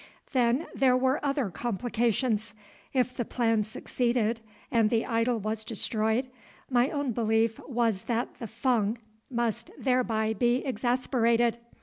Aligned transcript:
Then 0.31 0.65
there 0.73 0.97
were 0.97 1.23
other 1.23 1.51
complications. 1.51 2.55
If 2.91 3.15
the 3.15 3.23
plan 3.23 3.63
succeeded 3.63 4.41
and 4.71 4.89
the 4.89 5.05
idol 5.05 5.37
was 5.39 5.63
destroyed, 5.63 6.27
my 6.71 6.89
own 6.89 7.11
belief 7.11 7.59
was 7.67 8.01
that 8.05 8.39
the 8.39 8.47
Fung 8.47 8.97
must 9.29 9.69
thereby 9.77 10.33
be 10.33 10.65
exasperated. 10.65 11.59